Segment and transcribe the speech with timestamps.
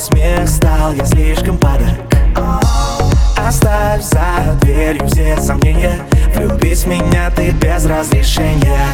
[0.00, 1.88] смех стал я слишком падок.
[3.36, 5.98] Оставь за дверью все сомнения.
[6.34, 8.86] Влюбись в меня ты без разрешения.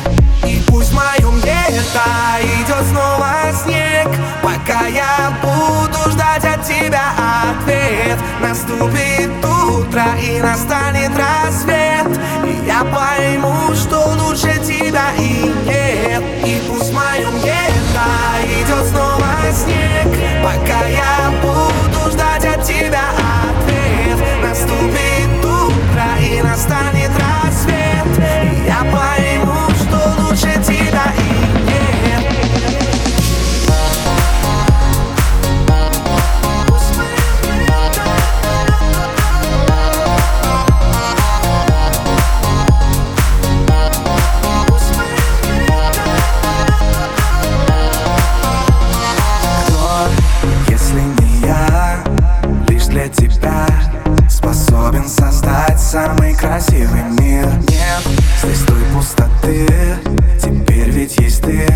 [0.44, 2.02] И пусть в моем лето
[2.42, 4.08] идет снова снег.
[4.42, 7.12] Пока я буду ждать от тебя
[7.50, 8.18] ответ.
[8.40, 12.18] Наступит утро и настанет рассвет.
[12.44, 14.05] И я пойму, что
[56.06, 57.46] самый красивый мир.
[57.68, 58.02] Нет.
[58.42, 59.66] Здесь той пустоты,
[60.40, 61.66] теперь ведь есть ты.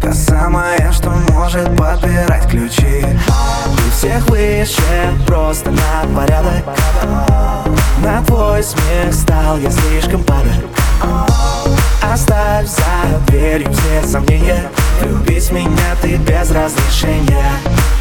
[0.00, 3.02] Та самая, что может подбирать ключи.
[3.02, 6.64] Ты всех выше, просто на порядок.
[8.04, 10.64] На твой смех стал я слишком падок
[12.02, 14.70] Оставь за дверью все сомнения.
[15.00, 17.50] Влюбись в меня ты без разрешения.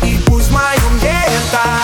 [0.03, 1.74] И пусть в моем лето